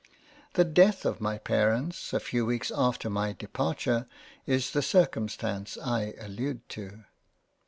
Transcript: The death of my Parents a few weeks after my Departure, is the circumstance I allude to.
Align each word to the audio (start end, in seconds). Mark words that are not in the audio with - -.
The 0.53 0.63
death 0.65 1.05
of 1.05 1.21
my 1.21 1.37
Parents 1.37 2.11
a 2.11 2.19
few 2.19 2.43
weeks 2.43 2.71
after 2.75 3.07
my 3.07 3.33
Departure, 3.33 4.07
is 4.47 4.71
the 4.71 4.81
circumstance 4.81 5.77
I 5.79 6.15
allude 6.19 6.67
to. 6.69 7.03